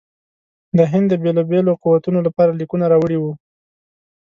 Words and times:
د 0.77 0.79
هند 0.91 1.07
د 1.11 1.13
بېلو 1.23 1.41
بېلو 1.49 1.71
قوتونو 1.83 2.19
لپاره 2.27 2.51
لیکونه 2.59 2.85
راوړي 2.91 3.17
وه. 3.19 3.33